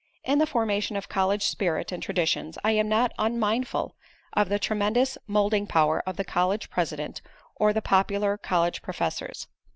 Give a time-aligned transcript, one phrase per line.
[0.23, 3.95] In the formation of college spirit and traditions I am not unmindful
[4.33, 7.21] of the tremendous moulding power of the college president
[7.55, 9.45] or the popular college professors.